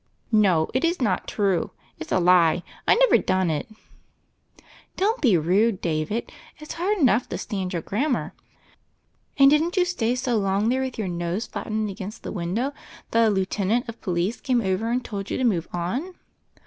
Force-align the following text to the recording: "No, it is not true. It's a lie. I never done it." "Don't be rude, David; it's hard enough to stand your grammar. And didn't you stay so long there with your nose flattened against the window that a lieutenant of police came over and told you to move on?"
"No, 0.31 0.67
it 0.73 0.83
is 0.83 0.99
not 0.99 1.27
true. 1.27 1.69
It's 1.99 2.11
a 2.11 2.17
lie. 2.19 2.63
I 2.87 2.95
never 2.95 3.19
done 3.19 3.51
it." 3.51 3.69
"Don't 4.97 5.21
be 5.21 5.37
rude, 5.37 5.79
David; 5.79 6.31
it's 6.57 6.73
hard 6.73 6.97
enough 6.97 7.29
to 7.29 7.37
stand 7.37 7.73
your 7.73 7.83
grammar. 7.83 8.33
And 9.37 9.51
didn't 9.51 9.77
you 9.77 9.85
stay 9.85 10.15
so 10.15 10.37
long 10.39 10.69
there 10.69 10.81
with 10.81 10.97
your 10.97 11.07
nose 11.07 11.45
flattened 11.45 11.91
against 11.91 12.23
the 12.23 12.31
window 12.31 12.73
that 13.11 13.27
a 13.27 13.29
lieutenant 13.29 13.87
of 13.87 14.01
police 14.01 14.41
came 14.41 14.59
over 14.61 14.89
and 14.89 15.05
told 15.05 15.29
you 15.29 15.37
to 15.37 15.43
move 15.43 15.67
on?" 15.71 16.15